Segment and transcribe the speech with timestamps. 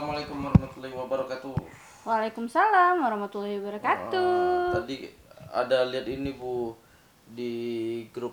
[0.00, 1.54] Assalamualaikum warahmatullahi wabarakatuh.
[2.08, 4.32] Waalaikumsalam warahmatullahi wabarakatuh.
[4.32, 5.12] Ah, tadi
[5.52, 6.72] ada lihat ini bu
[7.28, 7.52] di
[8.08, 8.32] grup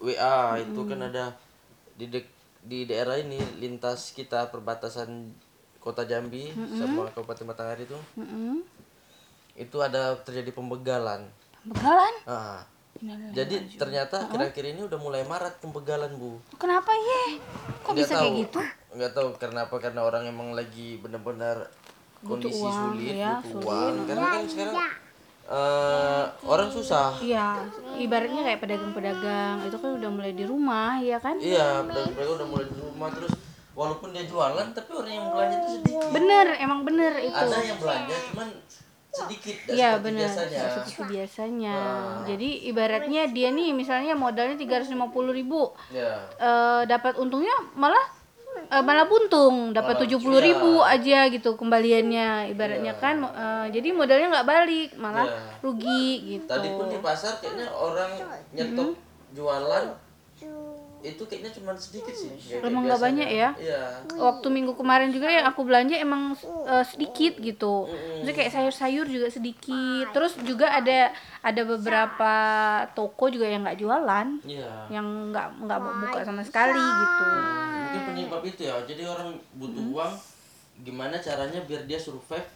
[0.00, 1.36] WA itu kan ada
[1.92, 2.32] di dek-
[2.64, 5.28] di daerah ini lintas kita perbatasan
[5.76, 8.64] kota Jambi sama Kabupaten Batanghari itu Mm-mm.
[9.60, 11.28] itu ada terjadi pembegalan.
[11.68, 12.14] Begalan?
[12.24, 12.64] Ah,
[13.36, 16.40] jadi ternyata akhir-akhir ini udah mulai marak pembegalan bu.
[16.56, 17.36] Kenapa ye?
[17.84, 18.24] Kok Nggak bisa tahu.
[18.24, 18.60] kayak gitu?
[18.94, 21.66] Nggak tahu karena apa karena orang emang lagi benar-benar
[22.22, 23.66] kondisi uang, sulit ya, butuh sulit.
[23.66, 23.94] uang.
[24.06, 24.76] Karena kan sekarang
[25.44, 27.08] eh, orang susah.
[27.20, 27.48] Iya,
[28.00, 31.36] ibaratnya kayak pedagang-pedagang itu kan udah mulai di rumah, ya kan?
[31.36, 33.34] iya pedagang udah mulai di rumah terus
[33.74, 36.08] walaupun dia jualan tapi orang yang belanja itu sedikit.
[36.14, 37.34] Bener, emang bener itu.
[37.34, 38.48] ada yang belanja cuman
[39.14, 40.60] sedikit dan Iya seperti bener, biasanya.
[41.06, 41.76] biasanya.
[42.24, 44.94] Jadi ibaratnya dia nih misalnya modalnya 350
[45.34, 48.02] ribu, ya eh, dapat untungnya malah
[48.66, 53.16] eh, malah buntung, dapat Malah, 70 ribu aja gitu kembaliannya ibaratnya kan.
[53.22, 55.60] eh, jadi modalnya nggak balik, malah Iya.
[55.60, 56.46] rugi gitu.
[56.46, 58.10] tadi pun di pasar kayaknya orang
[58.50, 58.90] nyetok
[59.30, 59.84] jualan
[61.04, 63.52] itu kayaknya cuma sedikit sih kayak Emang nggak banyak ya?
[63.54, 66.32] iya waktu minggu kemarin juga yang aku belanja emang
[66.64, 67.84] eh, sedikit gitu.
[67.84, 70.08] Maksudnya kayak sayur-sayur juga sedikit.
[70.10, 72.32] Terus juga ada ada beberapa
[72.92, 77.24] toko juga yang nggak jualan, iya yang nggak nggak mau buka sama sekali gitu.
[78.14, 80.14] Penyebab itu ya jadi orang butuh uang
[80.80, 82.46] gimana caranya biar dia survive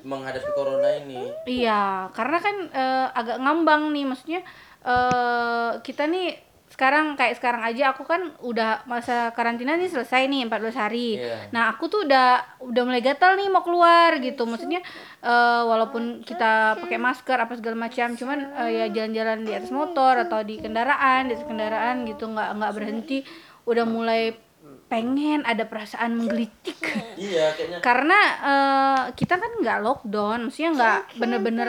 [0.00, 4.40] menghadapi corona ini Iya, karena kan eh, agak ngambang nih, maksudnya
[4.82, 6.38] eh kita nih
[6.72, 11.20] sekarang kayak sekarang aja aku kan udah masa karantina nih selesai nih 14 hari.
[11.20, 11.52] Iya.
[11.52, 14.48] Nah, aku tuh udah udah mulai gatal nih mau keluar gitu.
[14.48, 14.80] Maksudnya
[15.20, 20.14] eh walaupun kita pakai masker apa segala macam, cuman eh, ya jalan-jalan di atas motor
[20.16, 23.18] atau di kendaraan, di atas kendaraan gitu nggak nggak berhenti.
[23.68, 24.32] Udah mulai
[24.92, 26.76] pengen ada perasaan menggelitik.
[27.16, 27.78] Iya kayaknya.
[27.80, 31.68] Karena eh, kita kan nggak lockdown maksudnya nggak bener-bener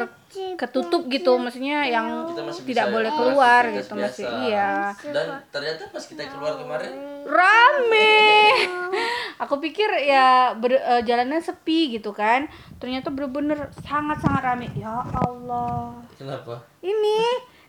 [0.59, 4.43] ketutup gitu maksudnya yang kita masih tidak bisa boleh ya, keluar gitu masih biasa.
[4.43, 4.71] iya.
[5.13, 6.91] Dan ternyata pas kita keluar kemarin
[7.23, 8.19] rame.
[9.39, 12.51] Aku pikir ya ber- eh, jalannya sepi gitu kan.
[12.83, 14.67] Ternyata bener-bener sangat-sangat rame.
[14.75, 15.95] Ya Allah.
[16.19, 16.59] Kenapa?
[16.83, 17.19] Ini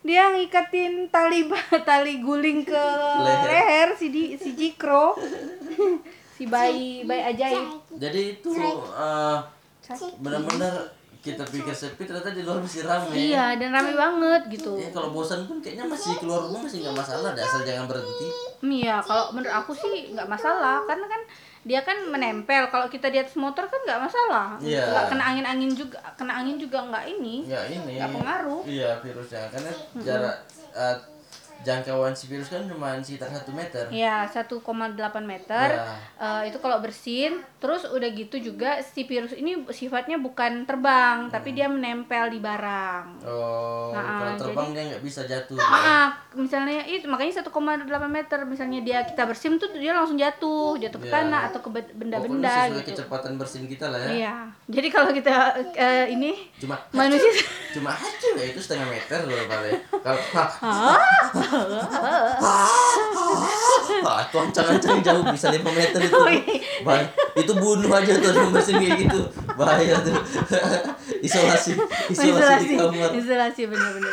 [0.04, 1.48] dia ngikatin tali
[1.88, 2.84] tali guling ke
[3.24, 3.48] Leher.
[3.48, 5.16] leher si di si Jikro.
[6.36, 7.88] Si bayi bayi ajaib.
[7.96, 9.38] Jadi itu eh,
[10.20, 10.92] benar-benar
[11.24, 13.16] kita pikir sepi ternyata di luar masih rame.
[13.16, 14.76] Iya dan rame banget gitu.
[14.76, 18.28] Ya kalau bosan pun kayaknya masih keluar rumah masih nggak masalah deh asal jangan berhenti.
[18.64, 21.20] Iya, kalau menurut aku sih nggak masalah karena kan
[21.64, 22.68] dia kan menempel.
[22.68, 24.48] Kalau kita di atas motor kan nggak masalah.
[24.58, 24.84] Iya.
[24.84, 27.36] Nggak kena angin angin juga, kena angin juga nggak ini.
[27.44, 28.62] ya ini Nggak pengaruh.
[28.64, 30.36] iya virusnya karena jarak
[30.70, 30.96] eh,
[31.62, 34.60] jangkauan si virus kan cuma sekitar satu meter Ya 1,8
[35.24, 35.68] meter.
[35.72, 35.96] Ya.
[36.20, 41.56] Eh, itu kalau bersin, terus udah gitu juga si virus ini sifatnya bukan terbang, tapi
[41.56, 43.24] dia menempel di barang.
[43.24, 43.53] oh
[44.54, 49.54] Terbang dia nggak bisa jatuh Ah, misalnya itu makanya 1,8 meter misalnya dia kita bersin
[49.54, 51.12] tuh dia langsung jatuh, jatuh ke Iya.
[51.20, 52.88] tanah atau ke benda-benda sesuai gitu.
[52.94, 54.10] kecepatan bersin kita lah ya.
[54.10, 54.34] Iya.
[54.70, 55.34] Jadi kalau kita
[55.72, 57.28] eh, ini cuma manusia
[57.70, 60.20] cuma hacu ya itu setengah meter loh paling kalau
[60.64, 60.98] ah
[64.24, 66.14] itu ancang-ancang jauh bisa 5 meter itu.
[66.14, 66.56] Oh, iya.
[66.82, 69.20] bahaya itu bunuh aja tuh orang bersin kayak gitu.
[69.54, 70.14] Bahaya tuh.
[71.20, 71.72] Isolasi
[72.12, 73.10] isolasi, isolasi di kamar.
[73.12, 74.12] isolasi bener-bener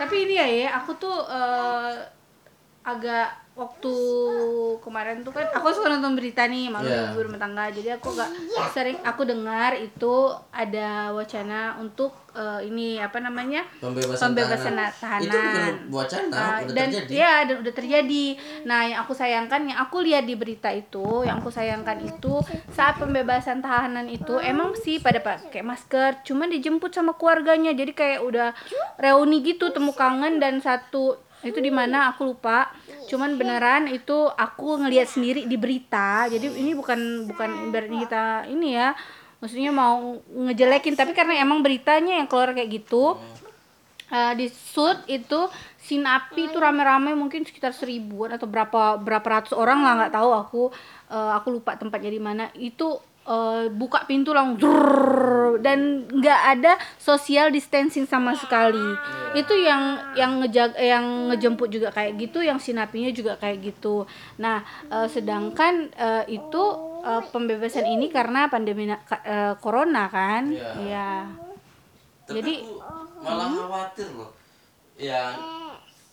[0.00, 1.92] tapi ini ya ya aku tuh eh,
[2.82, 3.94] agak waktu
[4.80, 7.12] kemarin tuh kan aku suka nonton berita nih malu Iya.
[7.12, 8.30] ibu rumah tangga jadi aku gak
[8.72, 10.14] sering aku dengar itu
[10.48, 14.90] ada wacana untuk eh, ini apa namanya pembebasan, Pembebasan tahanan.
[14.96, 15.20] tahanan.
[15.22, 18.26] itu bukan wacana Nah, udah dan terjadi ya dan udah terjadi.
[18.64, 22.96] Nah, yang aku sayangkan yang aku lihat di berita itu, yang aku sayangkan itu saat
[22.96, 27.70] pembebasan tahanan itu emang sih pada pakai masker, cuman dijemput sama keluarganya.
[27.70, 28.48] Jadi kayak udah
[28.96, 32.70] reuni gitu, temu kangen dan satu itu di mana aku lupa.
[33.10, 36.26] Cuman beneran itu aku ngelihat sendiri di berita.
[36.30, 38.94] Jadi ini bukan bukan ibaratnya kita ini ya.
[39.42, 43.18] Maksudnya mau ngejelekin tapi karena emang beritanya yang keluar kayak gitu.
[44.12, 45.48] Eh, di shoot itu
[45.80, 50.30] si napi itu rame-rame mungkin sekitar seribuan atau berapa berapa ratus orang lah nggak tahu
[50.30, 50.64] aku
[51.12, 56.72] Eh, aku lupa tempatnya di mana itu eh, buka pintu langsung drrrr, dan nggak ada
[56.98, 58.82] social distancing sama sekali.
[59.36, 64.04] Itu yang yang ngejag yang ngejemput juga kayak gitu yang si napinya juga kayak gitu.
[64.42, 66.62] Nah eh, sedangkan eh, itu
[67.04, 70.50] eh, pembebasan ini karena pandemi eh, corona kan?
[70.82, 71.30] Ya
[72.22, 74.30] Tapi Jadi aku malah khawatir loh.
[74.98, 75.34] Yang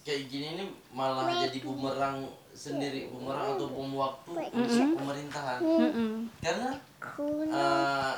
[0.05, 5.59] kayak gini ini malah jadi bumerang sendiri bumerang atau bom waktu untuk pemerintahan.
[5.63, 6.11] Mm-mm.
[6.43, 6.75] karena
[7.47, 8.13] eh,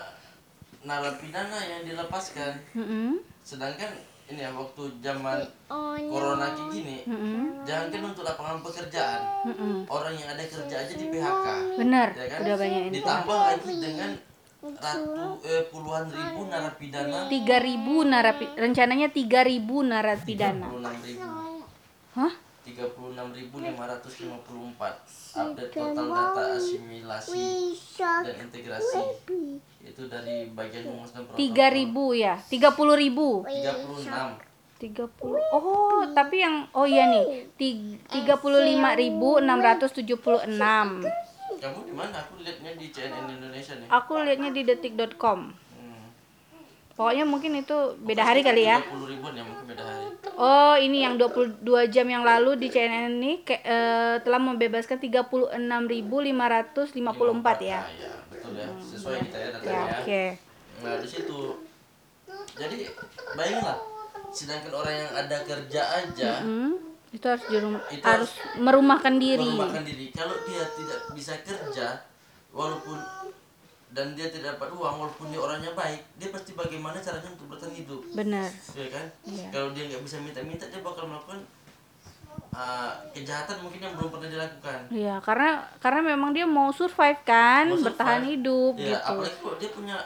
[0.81, 1.81] narapidana yang
[2.11, 3.23] dilepaskan Mm-mm.
[3.39, 3.91] sedangkan
[4.27, 5.39] ini ya waktu zaman
[6.11, 7.63] corona kayak gini Mm-mm.
[7.63, 9.21] jangankan untuk lapangan pekerjaan.
[9.47, 9.75] Mm-mm.
[9.87, 11.47] orang yang ada kerja aja di PHK
[11.79, 12.39] benar ya kan?
[12.43, 12.95] udah banyak ini.
[12.99, 14.11] Ditambah lagi dengan
[14.61, 17.31] ratu eh, puluhan ribu narapidana.
[17.31, 21.31] 3000 narapi rencananya 3000 narapidana 36 ribu.
[22.11, 29.01] Hah 36.554 update total data asimilasi dan integrasi.
[29.81, 32.37] itu dari bagian humas dan protokol 3000 ya?
[32.37, 34.45] 30000
[34.81, 37.45] 36 30 oh tapi yang oh iya nih.
[37.53, 41.05] Ti- 35.676
[41.61, 42.25] kamu di mana?
[42.25, 43.85] Aku lihatnya di CNN Indonesia nih.
[43.93, 45.53] Aku lihatnya di detik.com.
[47.01, 48.77] pokoknya mungkin itu beda hari kali ya.
[48.79, 50.05] 30 ribuan ya mungkin beda hari.
[50.33, 51.57] Oh ini yang 22
[51.87, 56.37] jam yang lalu di CNN ini ke- eh, telah membebaskan 36.554
[57.59, 57.81] ya.
[57.81, 58.69] Ah, ya betul ya.
[58.79, 59.97] Sesuai kita ya ya datanya ya.
[59.97, 60.23] oke.
[60.79, 61.39] Nah di situ.
[62.53, 62.77] Jadi
[63.33, 63.77] bayanginlah
[64.29, 66.77] sedangkan orang yang ada kerja aja Hmm,
[67.09, 69.41] itu harus di rum- Itu harus merumahkan diri.
[69.43, 70.05] merumahkan diri.
[70.11, 71.87] Kalau dia tidak bisa kerja
[72.51, 72.97] walaupun
[73.91, 77.73] dan dia tidak dapat uang walaupun dia orangnya baik dia pasti bagaimana caranya untuk bertahan
[77.73, 79.47] hidup benar ya kan Iya.
[79.49, 81.43] kalau dia nggak bisa minta-minta dia bakal melakukan
[82.51, 87.67] uh, kejahatan mungkin yang belum pernah dilakukan Iya, karena karena memang dia mau survive kan,
[87.67, 88.31] Mau bertahan survive.
[88.33, 88.99] hidup ya gitu.
[89.05, 89.97] apalagi kok dia punya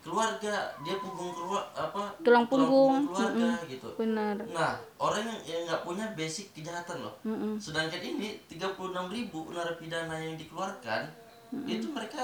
[0.00, 0.54] keluarga
[0.84, 3.08] dia punggung keluar apa Tulang punggung.
[3.08, 4.36] keluarga gitu Benar.
[4.46, 7.56] nah orang yang nggak punya basic kejahatan loh Mm-mm.
[7.56, 11.08] sedangkan ini 36.000 ribu narapidana yang dikeluarkan
[11.64, 12.20] itu mereka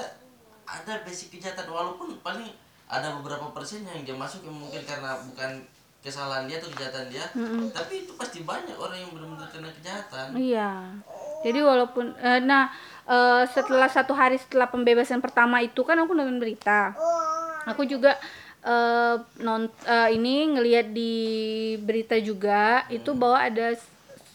[0.70, 2.46] ada basic kejahatan walaupun paling
[2.86, 5.62] ada beberapa persen yang dia masuk yang mungkin karena bukan
[6.00, 7.24] kesalahan dia atau kejahatan dia
[7.74, 10.70] tapi itu pasti banyak orang yang benar-benar kena kejahatan Iya.
[11.40, 12.68] Jadi walaupun eh, nah
[13.04, 16.92] eh, setelah satu hari setelah pembebasan pertama itu kan aku nonton berita.
[17.68, 18.16] Aku juga
[18.60, 21.12] eh non eh, ini ngelihat di
[21.80, 23.72] berita juga itu bahwa ada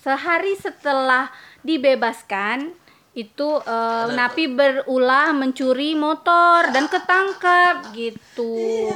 [0.01, 1.29] sehari setelah
[1.65, 2.73] dibebaskan
[3.15, 8.91] itu eh, napi berulah mencuri motor dan ketangkap gitu.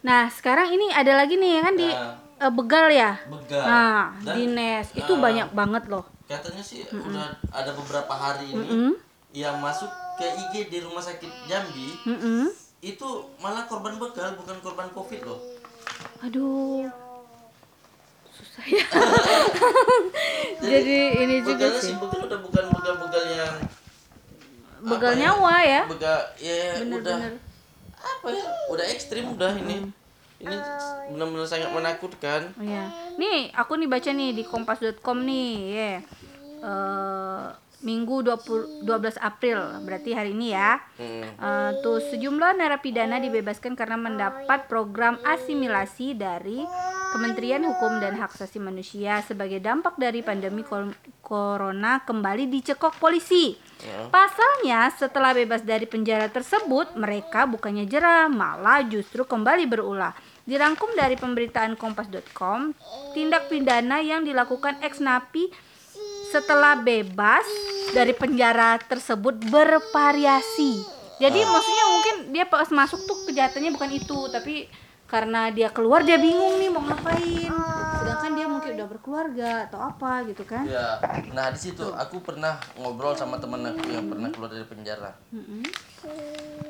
[0.00, 3.18] Nah, sekarang ini ada lagi nih kan di eh, Begal ya.
[3.26, 6.06] begal Nah, Dan, di Nes itu nah, banyak banget loh.
[6.26, 8.90] katanya sih udah ada beberapa hari ini Mm-mm.
[9.30, 9.86] yang masuk
[10.18, 12.50] ke IG di rumah sakit Jambi Mm-mm.
[12.82, 13.08] itu
[13.38, 15.38] malah korban begal bukan korban covid loh
[16.18, 16.90] Aduh.
[18.36, 18.84] Susah ya.
[20.62, 21.94] Jadi ini juga sih.
[21.94, 23.54] begal udah bukan begal-begal yang
[24.78, 25.22] Begal apa ya?
[25.24, 25.82] nyawa ya.
[25.88, 27.32] begal ya udah Bener-bener.
[27.96, 29.90] apa ya udah ekstrim udah ini
[30.36, 30.56] ini
[31.10, 32.86] benar-benar sangat menakutkan Oh, ya.
[33.16, 35.92] Nih, aku nih baca nih di kompas.com nih, ya.
[36.60, 37.46] Eh,
[37.78, 40.76] Minggu 20, 12 April, berarti hari ini ya.
[40.96, 41.24] Hmm.
[41.24, 46.62] Eh, tuh sejumlah narapidana dibebaskan karena mendapat program asimilasi dari
[47.14, 50.66] Kementerian Hukum dan Hak Asasi Manusia sebagai dampak dari pandemi
[51.22, 53.54] corona kembali dicekok polisi.
[53.82, 54.10] Ya.
[54.10, 60.12] Pasalnya, setelah bebas dari penjara tersebut, mereka bukannya jerah, malah justru kembali berulah.
[60.46, 62.74] Dirangkum dari pemberitaan kompas.com,
[63.14, 65.50] tindak pidana yang dilakukan ex napi
[66.30, 67.46] setelah bebas
[67.94, 70.82] dari penjara tersebut bervariasi.
[71.16, 74.68] Jadi maksudnya mungkin dia pas masuk tuh kejahatannya bukan itu, tapi
[75.06, 77.50] karena dia keluar dia bingung nih mau ngapain.
[78.02, 80.66] Sedangkan dia mungkin udah berkeluarga atau apa gitu kan.
[80.66, 80.98] ya
[81.30, 85.14] nah di situ aku pernah ngobrol sama temen aku yang pernah keluar dari penjara.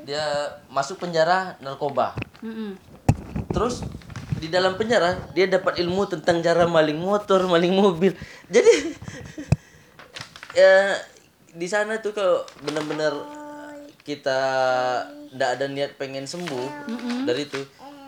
[0.05, 0.25] Dia
[0.69, 2.13] masuk penjara narkoba.
[3.53, 3.81] Terus
[4.37, 8.13] di dalam penjara dia dapat ilmu tentang cara maling motor maling mobil.
[8.53, 8.73] Jadi
[10.61, 11.01] ya
[11.57, 13.17] di sana tuh kalau benar-benar
[14.05, 14.41] kita
[15.35, 16.87] ndak ada niat pengen sembuh
[17.27, 17.59] dari itu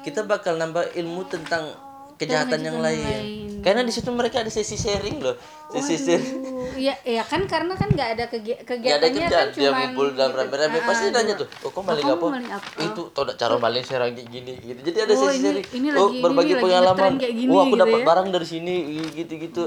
[0.00, 1.74] kita bakal nambah ilmu tentang
[2.14, 3.46] kejahatan yang lain.
[3.58, 5.34] karena di situ mereka ada sesi sharing loh
[5.68, 9.30] sesi sharing Aduh, Iya, iya kan karena kan nggak ada kegi- Gak ada kegiatannya kerjaan,
[9.30, 12.26] kan dia cuma ngumpul dalam rame-rame pasti nanya tuh, oh kok maling kamu apa?
[12.32, 12.68] maling apa?
[12.80, 14.80] Itu tau gak cara maling serang kayak gini gitu.
[14.84, 15.66] Jadi ada Oh, sesi ini- sharing.
[15.72, 17.12] ini oh lagi- berbagi ini pengalaman.
[17.16, 18.06] kayak gini oh aku gitu dapat ya.
[18.06, 18.74] barang dari sini
[19.12, 19.64] gitu-gitu.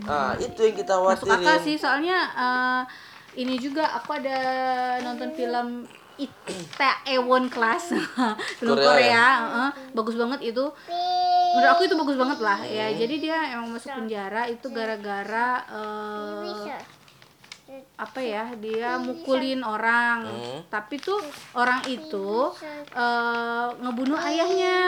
[0.00, 1.64] Nah itu yang kita masuk akal khawatirin.
[1.64, 2.82] sih soalnya eh,
[3.36, 4.36] ini juga aku ada
[5.00, 5.86] nonton film
[6.18, 7.94] Itaewon Class.
[8.58, 9.28] Film Korea Korea, ya?
[9.38, 9.70] heeh.
[9.94, 10.64] bagus banget itu.
[11.54, 12.58] Menurut aku itu bagus banget lah.
[12.66, 16.76] Ya jadi dia emang masuk penjara itu gara-gara eh,
[17.94, 20.24] apa ya dia mukulin orang.
[20.26, 20.60] Hmm.
[20.66, 21.20] tapi tuh
[21.54, 22.50] orang itu
[22.92, 24.78] eh, ngebunuh ayahnya.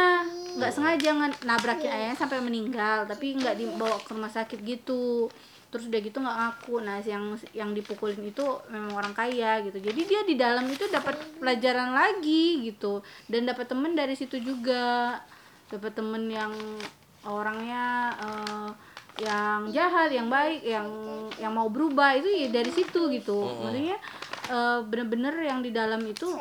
[0.50, 5.30] nggak sengaja nge- nabrakin ayahnya sampai meninggal tapi nggak dibawa ke rumah sakit gitu
[5.70, 6.74] terus udah gitu nggak ngaku.
[6.82, 7.24] Nah yang
[7.54, 9.78] yang dipukulin itu memang orang kaya gitu.
[9.78, 13.00] Jadi dia di dalam itu dapat pelajaran lagi gitu.
[13.30, 15.18] Dan dapat temen dari situ juga.
[15.70, 16.50] Dapat temen yang
[17.22, 18.70] orangnya eh,
[19.22, 20.86] yang jahat yang baik yang
[21.38, 22.18] yang mau berubah.
[22.18, 23.38] Itu ya dari situ gitu.
[23.62, 23.98] Maksudnya
[24.50, 26.34] eh, bener-bener yang di dalam itu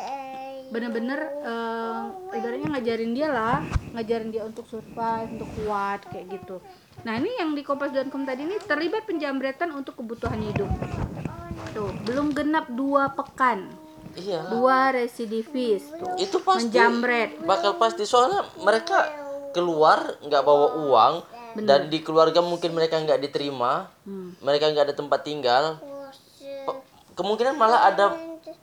[0.74, 2.02] bener-bener eh,
[2.34, 3.62] ibaratnya ngajarin dia lah.
[3.94, 6.58] Ngajarin dia untuk survive untuk kuat kayak gitu
[7.00, 10.68] nah ini yang di kompas.com tadi ini terlibat penjambretan untuk kebutuhan hidup.
[11.72, 13.72] Tuh belum genap dua pekan.
[14.18, 16.18] Iya dua residivis tuh.
[16.18, 19.06] Itu pasti menjambret bakal pasti soalnya mereka
[19.54, 21.14] keluar nggak bawa uang
[21.66, 24.34] dan di keluarga mungkin mereka nggak diterima Hmm.
[24.42, 25.64] mereka nggak ada tempat tinggal.
[27.14, 28.16] Kemungkinan malah ada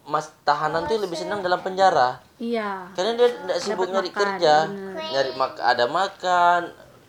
[0.06, 2.22] mas tahanan tuh lebih senang dalam penjara.
[2.38, 2.88] Iya.
[2.94, 5.02] Karena dia tidak sibuk nyari makan, kerja bener.
[5.12, 6.60] nyari mak ada makan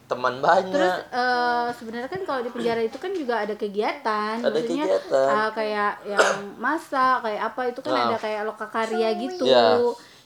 [0.08, 4.48] teman banyak Terus eh, sebenarnya kan kalau di penjara itu kan juga ada kegiatan, Ada
[4.50, 5.28] maksudnya kegiatan.
[5.30, 8.04] eh, kayak yang masak, kayak apa itu kan Nah.
[8.06, 9.44] ada kayak lokakarya gitu.
[9.44, 9.68] Iya.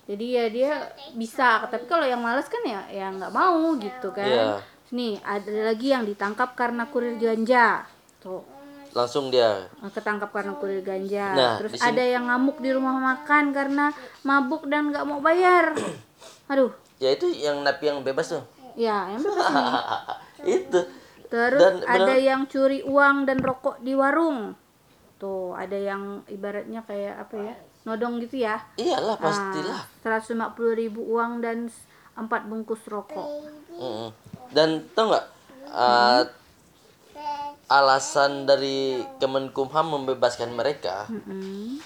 [0.03, 0.71] Jadi ya dia
[1.13, 4.27] bisa, tapi kalau yang malas kan ya ya nggak mau gitu kan.
[4.27, 4.47] Iya.
[4.91, 7.81] Nih ada lagi yang ditangkap karena kurir ganja.
[8.17, 8.43] Tuh
[8.91, 11.31] langsung dia ketangkap karena kurir ganja.
[11.31, 13.85] Nah, Terus di sini- ada yang ngamuk di rumah makan karena
[14.21, 15.71] mabuk dan nggak mau bayar.
[16.51, 16.69] Aduh,
[16.99, 18.43] ya itu yang napi yang bebas tuh
[18.73, 19.19] ya nih.
[20.57, 20.79] itu
[21.25, 24.51] Terus Dan ada benar- yang curi uang dan rokok di warung.
[25.15, 27.55] Tuh, ada yang ibaratnya kayak apa ya?
[27.81, 28.59] Nodong gitu ya.
[28.75, 31.71] iyalah pastilah Nah, 150 ribu uang dan
[32.13, 33.47] 4 bungkus rokok.
[33.71, 34.11] Mm-mm.
[34.51, 35.25] dan tau nggak
[35.71, 36.21] uh,
[37.67, 41.79] alasan dari Kemenkumham membebaskan mereka Mm-mm.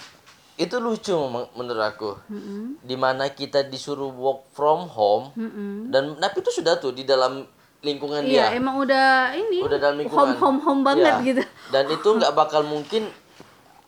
[0.55, 2.79] Itu lucu memang menurut aku Mm-mm.
[2.79, 5.89] di mana kita disuruh work from home Mm-mm.
[5.89, 7.43] dan napi itu sudah tuh di dalam
[7.81, 11.25] lingkungan Iya, dia emang udah ini udah dalam lingkungan home home home banget Iya.
[11.25, 11.43] gitu.
[11.69, 13.11] dan itu nggak bakal mungkin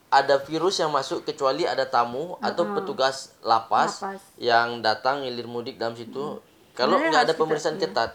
[0.07, 4.21] ada virus yang masuk kecuali ada tamu atau petugas lapas, Lapas.
[4.38, 6.39] yang datang ngilir mudik dalam situ
[6.71, 8.12] kalau Sebenarnya nggak ada harus kita- pemeriksaan ketat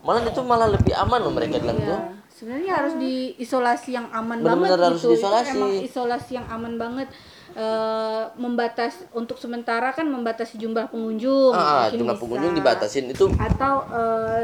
[0.00, 2.22] malah itu malah lebih aman loh mereka dalam itu Iya.
[2.34, 5.06] Sebenarnya harus diisolasi yang aman Benar-benar banget harus gitu.
[5.06, 5.50] Itu diisolasi.
[5.54, 7.08] Emang isolasi yang aman banget.
[7.54, 11.54] Eh, membatas untuk sementara kan membatasi jumlah pengunjung.
[11.54, 12.22] ah, Mungkin jumlah bisa.
[12.26, 14.42] pengunjung dibatasin itu atau eh,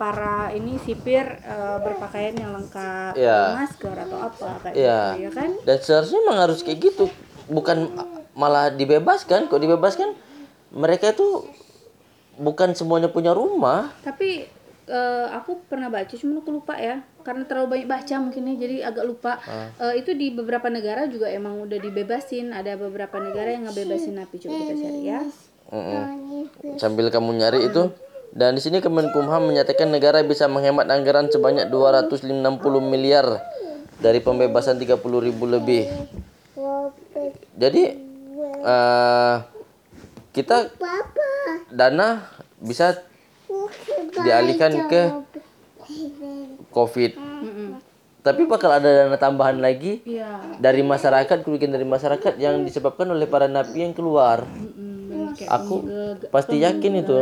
[0.00, 3.60] para ini sipir eh, berpakaian yang lengkap Iya.
[3.60, 5.00] masker atau apa kayak Iya.
[5.12, 7.12] gitu ya kan dan seharusnya memang harus kayak gitu
[7.44, 7.92] bukan
[8.32, 10.16] malah dibebaskan kok dibebaskan
[10.72, 11.44] mereka itu
[12.36, 14.48] bukan semuanya punya rumah tapi
[14.86, 17.02] eh, aku pernah baca cuma aku lupa ya.
[17.26, 19.38] Karena terlalu banyak baca mungkin ya jadi agak lupa.
[19.46, 19.70] Ah.
[19.90, 22.54] Eh, itu di beberapa negara juga emang udah dibebasin.
[22.54, 25.20] Ada beberapa negara yang ngebebasin napi coba kita cari ya.
[25.66, 26.78] Mm-mm.
[26.78, 27.90] sambil kamu nyari itu.
[28.30, 32.22] Dan di sini Kemenkumham menyatakan negara bisa menghemat anggaran sebanyak 260
[32.84, 33.42] miliar
[33.98, 35.88] dari pembebasan 30 ribu lebih.
[37.56, 37.82] Jadi
[38.62, 39.36] eh,
[40.36, 40.68] kita
[41.72, 42.28] dana
[42.60, 43.00] bisa
[44.24, 45.02] dialihkan ke
[46.72, 47.12] COVID.
[48.26, 50.42] Tapi bakal ada dana tambahan lagi iya.
[50.58, 54.42] dari masyarakat kerugian dari masyarakat yang disebabkan oleh para napi yang keluar.
[55.46, 57.18] Aku eh, pasti yakin itu.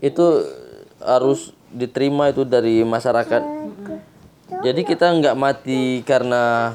[0.00, 0.26] Itu
[1.04, 3.44] harus diterima itu dari masyarakat.
[4.64, 6.72] Jadi kita nggak mati karena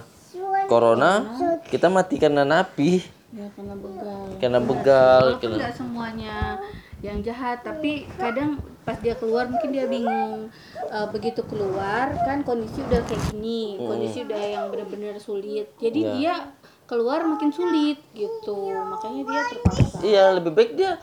[0.70, 1.34] corona
[1.74, 3.02] kita mati karena napi.
[3.34, 4.22] Ya karena begal.
[4.38, 6.62] Karena begal karena semuanya
[7.02, 10.52] yang jahat tapi kadang pas dia keluar mungkin dia bingung
[10.94, 15.74] Eh, begitu keluar kan kondisi udah kayak gini kondisi udah yang benar-benar sulit.
[15.82, 16.54] Jadi dia
[16.86, 19.98] keluar makin sulit gitu makanya dia terpaksa.
[20.06, 21.02] Iya lebih baik dia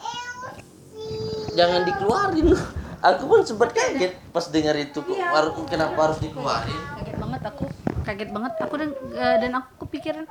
[1.58, 2.54] jangan dikeluarin.
[3.10, 6.80] Aku pun sempat kaget pas dengar itu kok harus kenapa harus dikeluarin?
[7.00, 7.64] Kaget banget aku
[8.04, 8.52] kaget banget.
[8.60, 10.24] Aku dan eh, dan aku kepikiran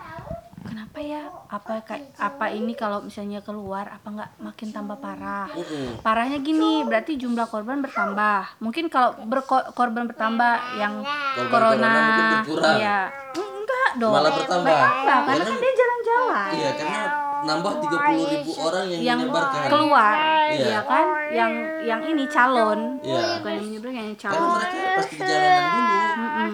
[0.79, 1.27] kenapa ya?
[1.51, 5.51] Apa kayak apa ini kalau misalnya keluar apa nggak makin tambah parah?
[6.00, 8.63] Parahnya gini berarti jumlah korban bertambah.
[8.63, 11.03] Mungkin kalau berko- korban bertambah yang
[11.36, 11.93] corona corona,
[12.39, 12.77] berkurang.
[12.79, 13.00] ya
[13.36, 14.13] enggak dong.
[14.15, 14.71] Malah bertambah.
[14.71, 16.50] Bertambah, karena kan dia jalan-jalan.
[16.50, 17.03] Iya karena
[17.39, 19.67] nambah 30 ribu orang yang, yang menyebarkan.
[19.67, 20.15] keluar
[20.50, 20.67] Iya.
[20.69, 21.05] ya kan?
[21.27, 21.51] Yang
[21.83, 22.79] yang ini calon.
[23.03, 23.19] Iya.
[23.36, 24.48] bukan yang menyeberang yang karena calon.
[24.55, 25.98] mereka pasti jalanan dulu.
[26.19, 26.51] Mm-mm.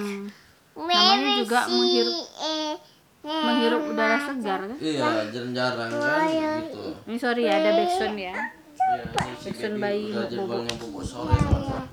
[0.75, 2.17] namanya juga menghirup
[3.25, 4.77] menghirup udara segar kan?
[4.77, 6.83] Iya jarang-jarang kan gitu.
[7.09, 8.35] Ini sorry ya ada backsound ya.
[8.75, 9.03] Iya,
[9.41, 10.61] si Backsound bayi bobo.
[10.61, 11.37] bobo sore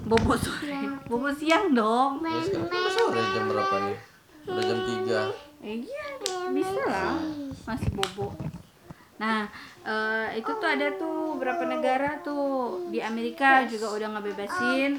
[0.05, 0.81] bobo sore.
[1.09, 2.21] Bobo siang dong.
[2.21, 3.97] Ya, sekarang kan sore jam berapa nih?
[4.43, 6.05] Udah jam 3 iya
[6.51, 7.17] bisa lah.
[7.65, 8.37] Masih bobo
[9.23, 9.47] nah
[9.87, 12.91] eh, itu tuh ada tuh berapa negara tuh?
[12.91, 14.99] Di Amerika juga udah ngebebasin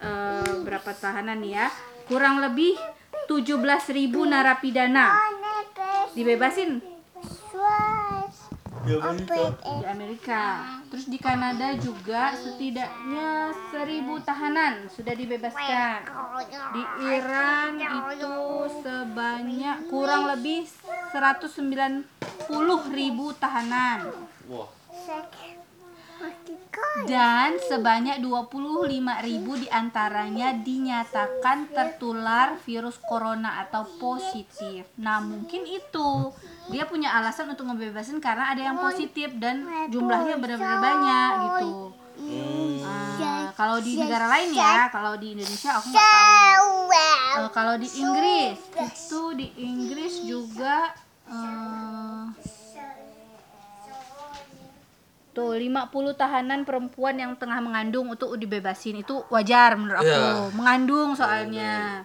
[0.00, 1.68] eh, berapa tahanan ya.
[2.08, 2.74] Kurang lebih
[3.28, 5.31] 17.000 narapidana
[6.12, 6.80] dibebasin
[8.82, 8.98] di
[9.86, 10.42] Amerika.
[10.90, 16.02] Terus di Kanada juga setidaknya 1000 tahanan sudah dibebaskan.
[16.74, 18.34] Di Iran itu
[18.82, 20.66] sebanyak kurang lebih
[21.14, 22.02] 190.000
[23.38, 23.98] tahanan
[24.50, 24.66] Wah.
[27.08, 34.86] Dan sebanyak 25.000 di antaranya dinyatakan tertular virus corona atau positif.
[35.00, 36.30] Nah mungkin itu
[36.70, 41.72] dia punya alasan untuk ngebebasin karena ada yang positif dan jumlahnya benar-benar banyak gitu.
[42.84, 46.70] Ah, kalau di negara lain ya, kalau di Indonesia aku nggak tahu.
[46.92, 50.92] Eh, kalau di Inggris itu di Inggris juga
[51.26, 52.01] eh,
[55.32, 60.06] Tuh 50 tahanan perempuan yang tengah mengandung untuk dibebasin itu wajar menurut aku.
[60.06, 60.52] Iya.
[60.52, 62.04] Mengandung soalnya.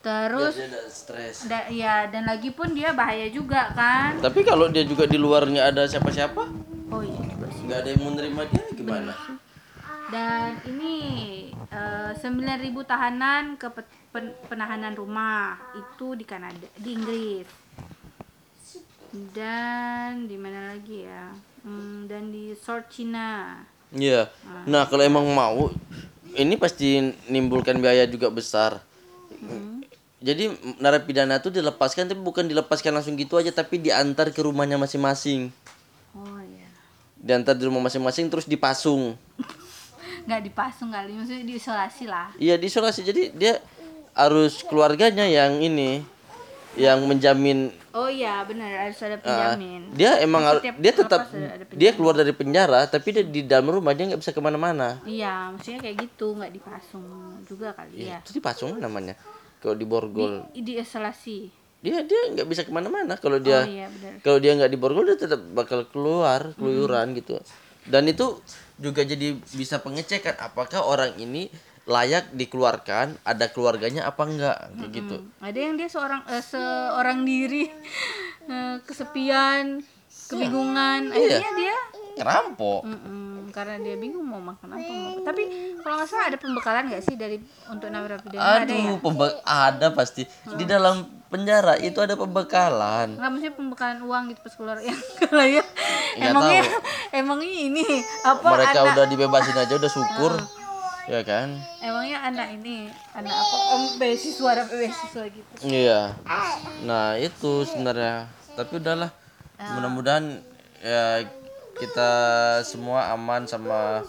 [0.00, 1.44] Terus Dia stres.
[1.44, 4.16] da, ya dan lagi pun dia bahaya juga kan.
[4.18, 6.44] Tapi kalau dia juga di luarnya ada siapa-siapa,
[6.88, 7.64] Oh iya juga sih.
[7.64, 9.12] nggak ada yang mau nerima dia gimana?
[10.06, 10.94] Dan ini
[11.70, 12.20] eh, 9.000
[12.84, 17.48] tahanan ke pe- pen- penahanan rumah itu di Kanada, di Inggris.
[19.30, 21.32] Dan di mana lagi ya?
[21.64, 23.56] Hmm, dan di South China.
[23.88, 24.28] Iya.
[24.68, 25.72] Nah kalau emang mau,
[26.36, 27.00] ini pasti
[27.32, 28.84] nimbulkan biaya juga besar.
[30.24, 35.52] Jadi narapidana itu dilepaskan tapi bukan dilepaskan langsung gitu aja tapi diantar ke rumahnya masing-masing.
[36.16, 36.68] Oh iya.
[37.20, 39.16] Diantar di rumah masing-masing terus dipasung.
[40.24, 43.54] nggak dipasung kali maksudnya diisolasi lah Iya diisolasi jadi dia
[44.16, 46.00] harus keluarganya yang ini
[46.74, 49.94] yang menjamin oh iya benar harus ada ah, penjamin.
[49.94, 51.30] dia emang dia tetap
[51.70, 54.98] dia keluar dari penjara tapi dia di dalam rumah dia nggak bisa ke mana-mana.
[55.06, 57.06] Iya maksudnya kayak gitu nggak dipasung
[57.46, 58.18] juga kali ya.
[58.18, 59.14] itu dipasung namanya
[59.62, 60.50] kalau di borgol.
[60.50, 61.38] Di, diisolasi
[61.84, 63.86] dia dia nggak bisa ke mana-mana kalau dia oh iya
[64.24, 67.38] kalau dia nggak di borgol dia tetap bakal keluar keluyuran gitu.
[67.84, 68.40] Dan itu
[68.80, 71.52] juga jadi bisa pengecekan apakah orang ini
[71.84, 74.56] layak dikeluarkan ada keluarganya apa enggak?
[74.72, 75.16] Kayak gitu.
[75.38, 77.68] Ada yang dia seorang eh, seorang diri
[78.52, 79.84] eh, kesepian
[80.24, 81.12] kebingungan.
[81.12, 81.40] Iya.
[81.40, 81.76] akhirnya dia
[82.14, 82.80] ngerampok.
[82.86, 85.20] Mm-mm, karena dia bingung mau makan apa mau apa.
[85.26, 85.42] tapi
[85.82, 87.36] kalau nggak salah ada pembekalan nggak sih dari
[87.68, 88.64] untuk narapidana?
[88.64, 88.80] Ada ya?
[88.80, 90.22] aduh pembe- ada pasti.
[90.54, 93.18] Di dalam penjara itu ada pembekalan.
[93.18, 94.78] Nggak mesti pembekalan uang gitu pas keluar.
[94.86, 95.62] Yang kalau ya
[96.16, 96.80] emangnya tahu.
[97.20, 97.86] emangnya ini
[98.22, 98.92] apa mereka anak?
[98.94, 100.32] udah dibebasin aja udah syukur
[101.08, 101.58] ya kan?
[101.80, 103.56] Emangnya anak ini anak apa?
[103.76, 105.52] Om beasiswa ada beasiswa gitu.
[105.64, 106.16] Iya.
[106.88, 108.28] Nah itu sebenarnya.
[108.54, 109.10] Tapi udahlah
[109.58, 110.42] mudah-mudahan
[110.84, 111.24] ya
[111.74, 112.12] kita
[112.62, 114.02] semua aman sama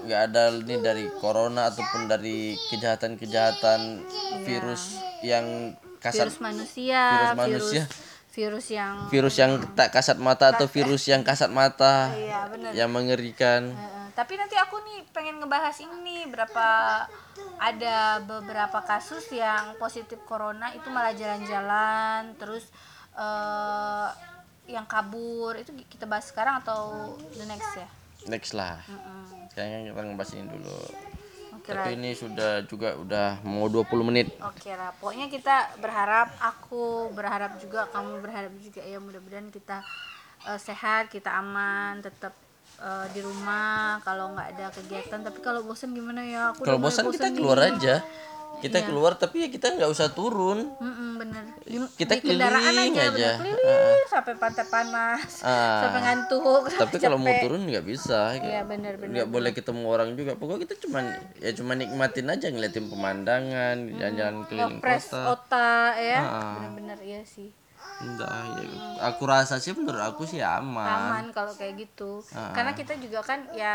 [0.00, 4.00] nggak ada ini dari corona ataupun dari kejahatan-kejahatan
[4.48, 7.82] virus yang kasat virus manusia virus manusia.
[8.32, 13.76] virus yang virus yang tak kasat mata atau virus yang kasat mata iya yang mengerikan
[14.14, 16.66] tapi nanti aku nih pengen ngebahas ini berapa
[17.60, 22.68] ada beberapa kasus yang positif corona itu malah jalan-jalan terus
[23.14, 24.08] eh
[24.70, 27.88] yang kabur itu kita bahas sekarang atau the next ya?
[28.30, 28.78] Next lah.
[28.86, 29.22] Heeh.
[29.50, 30.80] sekarang kita ngebahas ini dulu.
[31.60, 34.32] Oke tapi ini sudah juga udah mau 20 menit.
[34.40, 39.84] Oke lah, pokoknya kita berharap, aku berharap juga, kamu berharap juga ya mudah-mudahan kita
[40.48, 42.32] eh, sehat, kita aman, tetap
[42.80, 45.20] eh, di rumah kalau nggak ada kegiatan.
[45.20, 46.50] Tapi kalau bosan gimana ya?
[46.50, 47.36] Aku kalau bosan kita nih.
[47.36, 47.96] keluar aja
[48.60, 51.44] kita keluar tapi ya kita nggak usah turun Mm-mm, bener.
[51.62, 53.30] Di, Kita di kendaraan keliling aja, aja.
[53.32, 53.56] bener.
[53.56, 55.80] keliling sampai pantai panas, Ah.
[55.80, 59.14] sampai ngantuk, tapi sampai kalau mau turun nggak bisa Iya bener bener.
[59.16, 61.04] nggak boleh ketemu orang juga pokoknya kita cuman
[61.38, 66.44] ya cuma nikmatin aja ngeliatin pemandangan jalan-jalan keliling Ngepres kota otak ya, Ah.
[66.58, 67.48] bener-bener iya sih.
[68.00, 68.64] Enggak, ya,
[69.12, 70.88] aku rasa sih menurut aku sih aman.
[71.12, 72.24] Aman kalau kayak gitu.
[72.32, 72.56] Ah.
[72.56, 73.74] karena kita juga kan ya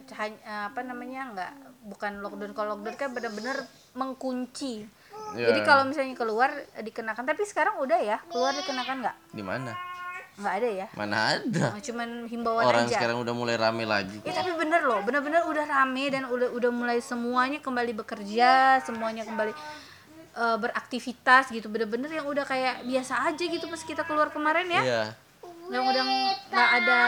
[0.00, 1.52] eh, apa namanya nggak
[1.84, 2.56] bukan lockdown.
[2.56, 4.88] Kalau lockdown kan benar-benar mengkunci.
[5.36, 5.50] Ya.
[5.50, 7.24] jadi kalau misalnya keluar dikenakan.
[7.28, 8.16] Tapi sekarang udah ya?
[8.32, 9.72] Keluar dikenakan nggak di mana?
[10.34, 10.86] Nggak ada ya?
[10.96, 11.64] Mana ada.
[11.76, 12.96] Oh, cuman himbauan orang aja.
[12.96, 14.18] sekarang udah mulai rame lagi.
[14.24, 15.04] Ya tapi bener loh.
[15.04, 19.52] Bener-bener udah rame dan udah udah mulai semuanya kembali bekerja semuanya kembali
[20.34, 24.82] eh, beraktivitas gitu bener-bener yang udah kayak biasa aja gitu pas kita keluar kemarin ya.
[24.82, 25.04] Iya.
[25.64, 26.04] Yang udah
[26.52, 27.00] nggak ada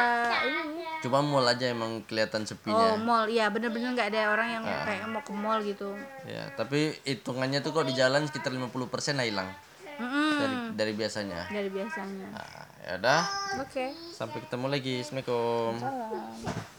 [0.49, 0.83] ini.
[1.05, 5.05] Cuma mall aja emang kelihatan Oh sepinya mall, iya bener-bener nggak ada orang yang kayak
[5.13, 5.93] mau ke mall gitu.
[6.25, 9.49] ya tapi hitungannya tuh kok di jalan sekitar 50% lah hilang.
[9.97, 11.49] Dari dari biasanya.
[11.49, 12.27] Dari biasanya.
[12.33, 13.23] nah, ya udah.
[13.65, 13.93] Oke.
[14.13, 14.95] sampai ketemu lagi.
[15.05, 15.73] Assalamualaikum.
[15.81, 16.75] Salam.